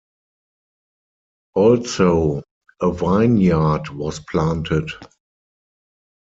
[1.53, 2.41] Also,
[2.81, 4.89] a vineyard was planted.